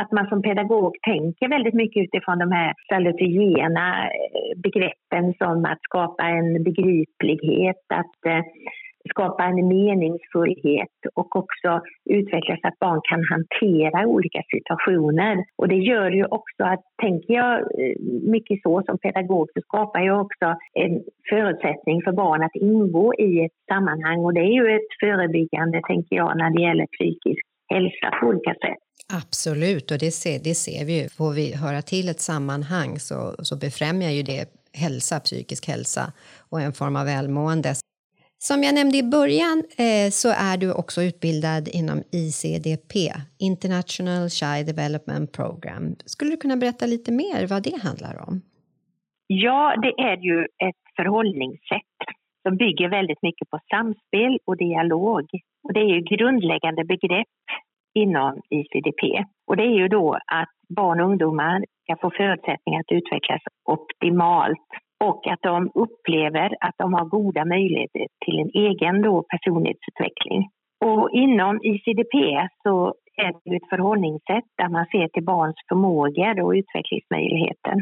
[0.00, 5.82] att man som pedagog tänker väldigt mycket utifrån de här salutogena eh, begreppen som att
[5.82, 8.42] skapa en begriplighet, att eh,
[9.10, 15.44] skapa en meningsfullhet och också utveckla så att barn kan hantera olika situationer.
[15.56, 17.62] Och det gör ju också att, tänker jag
[18.34, 23.44] mycket så som pedagog, så skapar jag också en förutsättning för barn att ingå i
[23.44, 28.06] ett sammanhang och det är ju ett förebyggande, tänker jag, när det gäller psykisk hälsa
[28.20, 28.78] på olika sätt.
[29.12, 31.08] Absolut, och det ser, det ser vi ju.
[31.08, 34.44] Får vi höra till ett sammanhang så, så befrämjar ju det
[34.82, 36.12] hälsa, psykisk hälsa
[36.50, 37.72] och en form av välmående.
[38.38, 42.94] Som jag nämnde i början eh, så är du också utbildad inom ICDP,
[43.38, 45.84] International Child Development Program.
[46.04, 48.42] Skulle du kunna berätta lite mer vad det handlar om?
[49.26, 51.98] Ja, det är ju ett förhållningssätt
[52.42, 55.24] som bygger väldigt mycket på samspel och dialog.
[55.64, 57.28] Och det är ju grundläggande begrepp
[57.94, 59.24] inom ICDP.
[59.46, 64.68] Och det är ju då att barn och ungdomar ska få förutsättningar att utvecklas optimalt
[65.04, 70.48] och att de upplever att de har goda möjligheter till en egen då personlighetsutveckling.
[70.84, 72.14] Och inom ICDP
[72.62, 77.74] så är det ett förhållningssätt där man ser till barns förmågor och utvecklingsmöjligheter.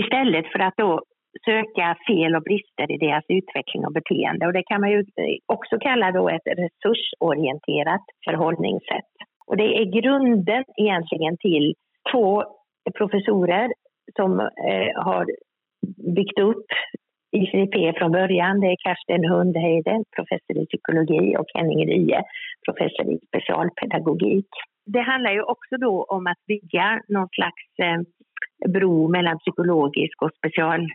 [0.00, 1.02] Istället för att då
[1.44, 4.46] söka fel och brister i deras utveckling och beteende.
[4.46, 9.12] Och det kan man ju eh, också kalla då ett resursorienterat förhållningssätt.
[9.46, 11.74] Och det är grunden egentligen till
[12.12, 12.44] två
[12.98, 13.72] professorer
[14.16, 15.26] som eh, har
[16.16, 16.66] byggt upp
[17.36, 18.60] ICP från början.
[18.60, 22.22] Det är Karsten Hundheide, professor i psykologi och Henning Rye,
[22.66, 24.48] professor i specialpedagogik.
[24.86, 28.00] Det handlar ju också då om att bygga någon slags eh,
[28.70, 30.88] bro mellan psykologisk och special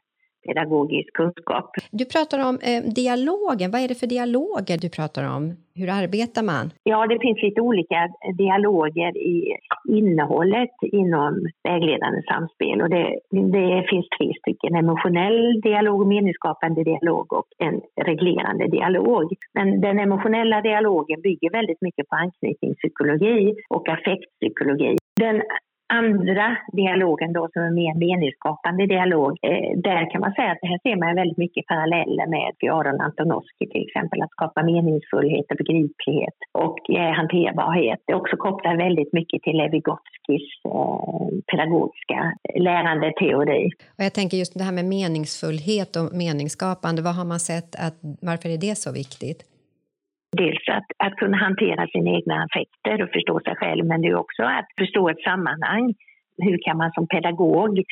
[0.48, 1.70] pedagogisk kunskap.
[1.92, 3.72] Du pratar om eh, dialogen.
[3.72, 5.44] Vad är det för dialoger du pratar om?
[5.76, 6.66] Hur arbetar man?
[6.84, 9.58] Ja, det finns lite olika dialoger i
[9.90, 11.32] innehållet inom
[11.64, 12.82] vägledande samspel.
[12.82, 13.20] Och det,
[13.58, 14.76] det finns tre stycken.
[14.76, 19.34] Emotionell dialog, meningsskapande dialog och en reglerande dialog.
[19.54, 24.98] Men den emotionella dialogen bygger väldigt mycket på anknytningspsykologi och affektpsykologi.
[25.20, 25.42] Den
[26.00, 26.48] andra
[26.82, 30.96] dialogen då som är mer meningsskapande dialog, eh, där kan man säga att här ser
[31.04, 36.80] man väldigt mycket paralleller med Aron Antonovsky till exempel, att skapa meningsfullhet och begriplighet och
[37.00, 38.00] eh, hanterbarhet.
[38.08, 42.20] Det också kopplar väldigt mycket till Levigotskis eh, pedagogiska
[42.68, 43.64] lärandeteori.
[43.98, 47.98] Och jag tänker just det här med meningsfullhet och meningsskapande, vad har man sett att,
[48.22, 49.51] varför är det så viktigt?
[50.38, 54.16] Dels att, att kunna hantera sina egna affekter och förstå sig själv men det är
[54.16, 55.94] också att förstå ett sammanhang.
[56.38, 57.84] Hur kan man som pedagog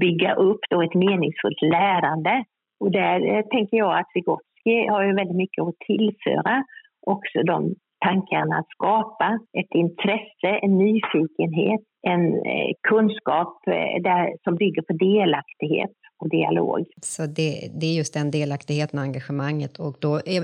[0.00, 2.44] bygga upp då ett meningsfullt lärande?
[2.80, 6.64] Och där eh, tänker jag att Vygotsky har ju väldigt mycket att tillföra
[7.06, 14.56] också de tankarna att skapa ett intresse, en nyfikenhet, en eh, kunskap eh, där, som
[14.56, 15.90] bygger på delaktighet
[16.22, 16.86] och dialog.
[17.02, 20.40] Så det, det är just den delaktigheten och engagemanget och då är,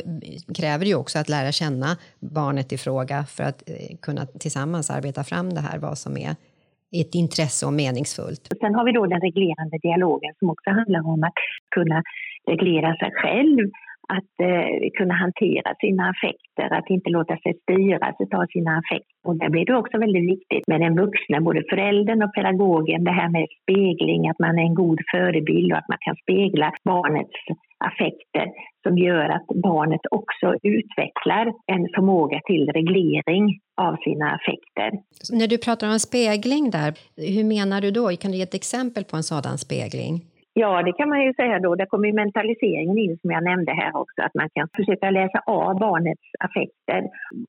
[0.54, 4.90] kräver det ju också att lära känna barnet i fråga för att eh, kunna tillsammans
[4.90, 6.30] arbeta fram det här, vad som är
[7.02, 8.48] ett intresse och meningsfullt.
[8.60, 11.38] Sen har vi då den reglerande dialogen som också handlar om att
[11.70, 12.02] kunna
[12.50, 13.70] reglera sig själv
[14.16, 19.18] att eh, kunna hantera sina affekter, att inte låta sig styras av sina affekter.
[19.26, 23.16] Och där blir det också väldigt viktigt med den vuxna, både föräldern och pedagogen, det
[23.20, 27.38] här med spegling, att man är en god förebild och att man kan spegla barnets
[27.88, 28.46] affekter
[28.82, 34.90] som gör att barnet också utvecklar en förmåga till reglering av sina affekter.
[35.38, 36.94] När du pratar om spegling där,
[37.36, 38.08] hur menar du då?
[38.08, 40.14] Kan du ge ett exempel på en sådan spegling?
[40.60, 41.74] Ja, det kan man ju säga då.
[41.74, 45.38] Där kommer ju mentaliseringen in som jag nämnde här också, att man kan försöka läsa
[45.46, 47.00] av barnets affekter.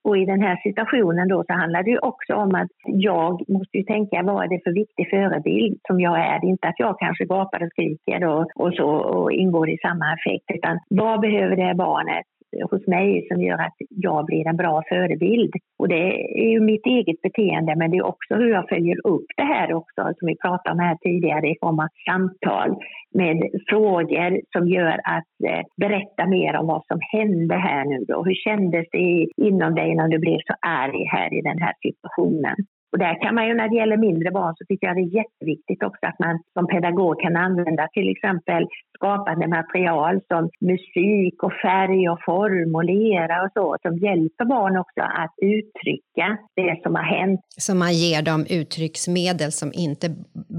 [0.04, 3.78] Och i den här situationen då så handlar det ju också om att jag måste
[3.78, 6.40] ju tänka vad är det för viktig förebild som jag är.
[6.40, 9.78] Det är inte att jag kanske gapar och skriker och, och så och ingår i
[9.78, 12.26] samma affekt, utan vad behöver det här barnet?
[12.58, 15.54] Eh, hos mig som gör att jag blir en bra förebild.
[15.80, 16.04] Och det
[16.44, 19.74] är ju mitt eget beteende men det är också hur jag följer upp det här
[19.74, 22.70] också som vi pratade om här tidigare i form av samtal
[23.14, 23.38] med
[23.70, 28.24] frågor som gör att eh, berätta mer om vad som hände här nu då.
[28.24, 32.56] Hur kändes det inom dig när du blev så arg här i den här situationen?
[32.92, 35.18] Och där kan man ju när det gäller mindre barn så tycker jag det är
[35.22, 41.54] jätteviktigt också att man som pedagog kan använda till exempel skapande material som musik och
[41.54, 46.96] färg och form och lera och så som hjälper barn också att uttrycka det som
[46.96, 47.42] har hänt.
[47.58, 50.08] Så man ger dem uttrycksmedel som inte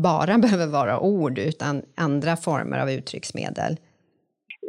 [0.08, 3.72] bara behöver vara ord utan andra former av uttrycksmedel?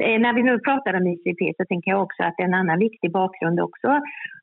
[0.03, 3.11] Eh, när vi nu pratar om ICP så tänker jag också att en annan viktig
[3.11, 3.89] bakgrund också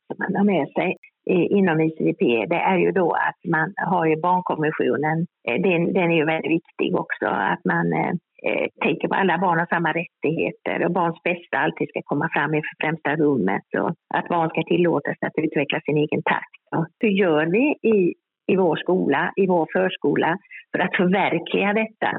[0.07, 0.97] som man har med sig
[1.33, 5.17] inom ICP, det är ju då att man har ju barnkonventionen,
[5.47, 8.13] eh, den, den är ju väldigt viktig också, att man eh,
[8.47, 12.53] eh, tänker på alla barn har samma rättigheter och barns bästa alltid ska komma fram
[12.55, 16.61] i främsta rummet och att barn ska tillåtas att utveckla sin egen takt.
[16.75, 18.13] Och hur gör vi i,
[18.51, 20.37] i vår skola, i vår förskola
[20.71, 22.11] för att förverkliga detta?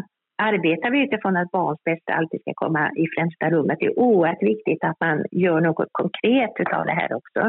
[0.43, 3.77] Arbetar vi utifrån att barns bästa alltid ska komma i främsta rummet?
[3.81, 7.41] Det är oerhört viktigt att man gör något konkret av det här också.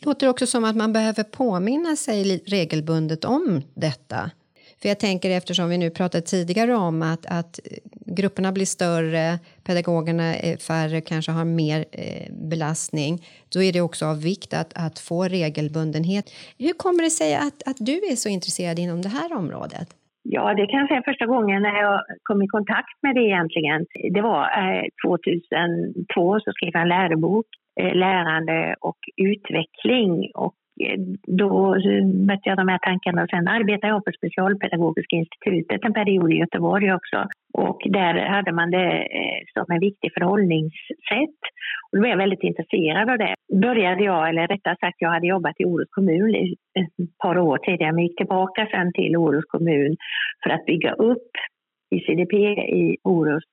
[0.00, 4.30] Det låter också som att man behöver påminna sig regelbundet om detta.
[4.82, 7.60] För jag tänker eftersom vi nu pratade tidigare om att, att
[8.16, 13.18] grupperna blir större, pedagogerna är färre, kanske har mer eh, belastning,
[13.52, 16.24] då är det också av vikt att, att få regelbundenhet.
[16.58, 19.88] Hur kommer det sig att, att du är så intresserad inom det här området?
[20.22, 21.02] Ja, det kan jag säga.
[21.04, 23.86] första gången när jag kom i kontakt med det egentligen.
[24.14, 27.46] Det var eh, 2002 så skrev jag en lärobok,
[27.80, 30.30] Eh, lärande och utveckling.
[30.34, 31.74] Och eh, då
[32.26, 36.36] mötte jag de här tankarna och sen arbetade jag på Specialpedagogiska institutet en period i
[36.36, 37.18] Göteborg också.
[37.52, 41.40] Och där hade man det eh, som en viktig förhållningssätt.
[41.82, 43.34] Och då blev jag väldigt intresserad av det.
[43.66, 46.34] Började jag, eller rättare sagt jag hade jobbat i Orust kommun
[46.80, 49.96] ett par år tidigare men gick tillbaka sen till Orust kommun
[50.42, 51.30] för att bygga upp
[51.90, 52.36] ICDP
[52.82, 53.51] i Orust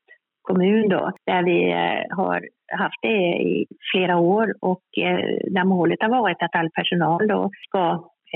[0.50, 2.40] kommun då, där vi eh, har
[2.84, 3.22] haft det
[3.54, 5.20] i flera år och eh,
[5.56, 7.84] där målet har varit att all personal då ska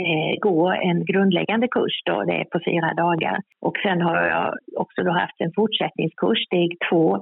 [0.01, 3.37] eh, gå en grundläggande kurs då, det är på fyra dagar.
[3.61, 7.19] Och sen har jag också då haft en fortsättningskurs, steg två,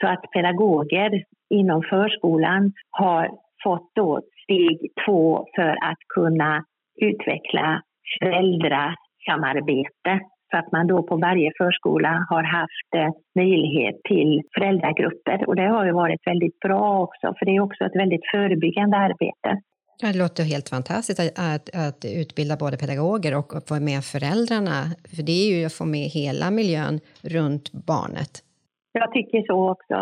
[0.00, 3.28] så att pedagoger inom förskolan har
[3.64, 6.64] fått då steg två för att kunna
[7.00, 7.82] utveckla
[8.20, 10.20] föräldrasamarbete
[10.54, 15.48] så att man då på varje förskola har haft eh, möjlighet till föräldragrupper.
[15.48, 18.96] Och det har ju varit väldigt bra också, för det är också ett väldigt förebyggande
[18.96, 19.50] arbete.
[20.00, 24.78] Det låter helt fantastiskt att, att, att, utbilda både pedagoger och få med föräldrarna.
[25.14, 27.00] För det är ju att få med hela miljön
[27.36, 28.32] runt barnet.
[28.92, 29.96] Jag tycker så också.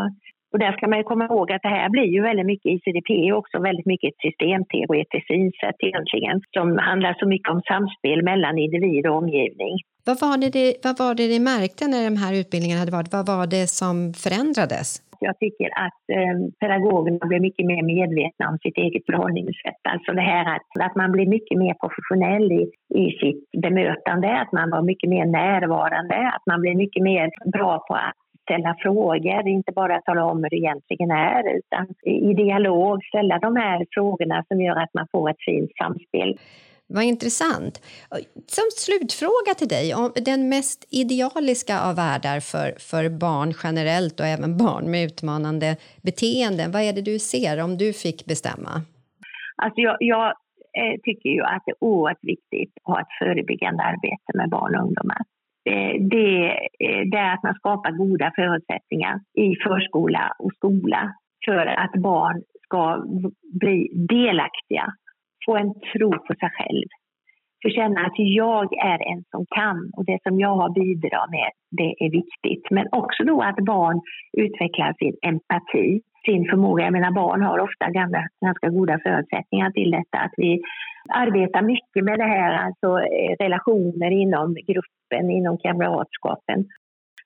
[0.52, 3.32] Och där ska man ju komma ihåg att det här blir ju väldigt mycket ICDP
[3.32, 8.58] och också väldigt mycket ett systemteoretiskt synsätt egentligen som handlar så mycket om samspel mellan
[8.58, 9.74] individ och omgivning.
[10.06, 13.12] Vad var det, det, vad var det ni märkte när de här utbildningarna hade varit?
[13.12, 14.88] Vad var det som förändrades?
[15.28, 19.82] Jag tycker att eh, pedagogerna blir mycket mer medvetna om sitt eget förhållningssätt.
[19.94, 22.62] Alltså det här att, att man blir mycket mer professionell i,
[23.02, 27.72] i sitt bemötande, att man var mycket mer närvarande, att man blir mycket mer bra
[27.88, 31.86] på att ställa frågor, inte bara tala om hur det egentligen är utan
[32.30, 36.38] i dialog ställa de här frågorna som gör att man får ett fint samspel.
[36.94, 37.74] Vad intressant.
[38.46, 44.26] Som slutfråga till dig, om den mest idealiska av världar för, för barn generellt och
[44.26, 48.72] även barn med utmanande beteenden, vad är det du ser om du fick bestämma?
[49.56, 50.26] Alltså jag, jag
[50.80, 54.74] eh, tycker ju att det är oerhört viktigt att ha ett förebyggande arbete med barn
[54.76, 55.22] och ungdomar.
[55.70, 56.50] Eh, det,
[56.84, 62.42] eh, det är att man skapar goda förutsättningar i förskola och skola för att barn
[62.64, 63.04] ska
[63.60, 64.86] bli delaktiga
[65.46, 66.88] få en tro på sig själv.
[67.62, 71.50] Få känna att jag är en som kan och det som jag har bidragit med,
[71.70, 72.70] det är viktigt.
[72.70, 74.00] Men också då att barn
[74.32, 76.84] utvecklar sin empati, sin förmåga.
[76.84, 80.18] Jag menar barn har ofta gamla, ganska goda förutsättningar till detta.
[80.18, 80.60] Att vi
[81.08, 84.56] arbetar mycket med det här, alltså eh, relationer inom
[85.12, 86.64] gruppen, inom kamratskapen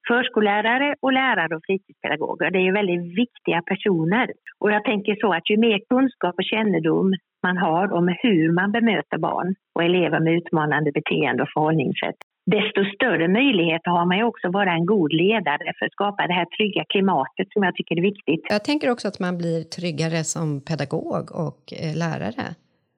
[0.08, 2.50] förskollärare och lärare och fritidspedagoger.
[2.50, 4.26] Det är ju väldigt viktiga personer.
[4.58, 8.72] Och jag tänker så att ju mer kunskap och kännedom man har om hur man
[8.72, 12.18] bemöter barn och elever med utmanande beteende och förhållningssätt,
[12.56, 16.26] desto större möjligheter har man ju också att vara en god ledare för att skapa
[16.26, 18.42] det här trygga klimatet som jag tycker är viktigt.
[18.48, 22.46] Jag tänker också att man blir tryggare som pedagog och eh, lärare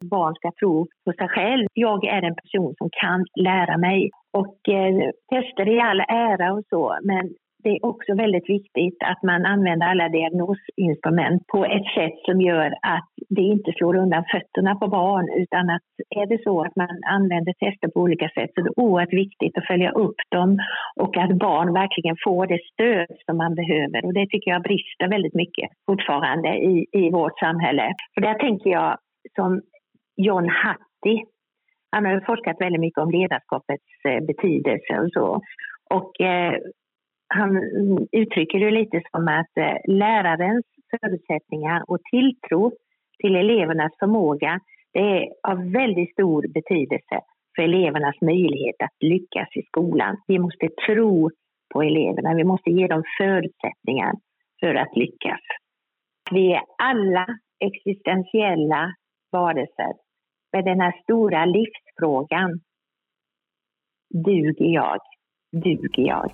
[0.01, 1.67] barn ska tro på sig själv.
[1.75, 4.11] Jag är en person som kan lära mig.
[4.33, 9.23] Och eh, tester i all ära och så, men det är också väldigt viktigt att
[9.23, 14.75] man använder alla diagnosinstrument på ett sätt som gör att det inte slår undan fötterna
[14.75, 15.89] på barn utan att
[16.21, 19.59] är det så att man använder tester på olika sätt så är det oerhört viktigt
[19.59, 20.59] att följa upp dem
[21.01, 25.09] och att barn verkligen får det stöd som man behöver och det tycker jag brister
[25.09, 27.95] väldigt mycket fortfarande i, i vårt samhälle.
[28.15, 28.99] För där tänker jag
[29.37, 29.61] som
[30.17, 31.25] John Hattie.
[31.91, 35.41] Han har forskat väldigt mycket om ledarskapets eh, betydelse och så.
[35.91, 36.55] Och eh,
[37.29, 37.51] han
[38.13, 42.73] uttrycker det lite som att eh, lärarens förutsättningar och tilltro
[43.19, 44.61] till elevernas förmåga
[44.93, 47.21] det är av väldigt stor betydelse
[47.57, 50.17] för elevernas möjlighet att lyckas i skolan.
[50.27, 51.31] Vi måste tro
[51.75, 54.13] på eleverna, vi måste ge dem förutsättningar
[54.61, 55.41] för att lyckas.
[56.31, 57.27] Vi är alla
[57.61, 58.95] existentiella
[59.33, 59.93] varelser
[60.53, 62.61] med den här stora livsfrågan.
[64.15, 64.99] Duger jag?
[65.53, 66.33] Duger jag?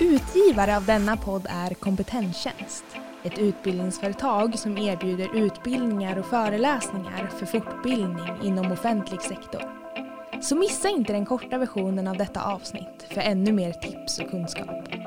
[0.00, 2.84] Utgivare av denna podd är Kompetenstjänst.
[3.24, 9.62] Ett utbildningsföretag som erbjuder utbildningar och föreläsningar för fortbildning inom offentlig sektor.
[10.40, 14.97] Så missa inte den korta versionen av detta avsnitt för ännu mer tips och kunskap.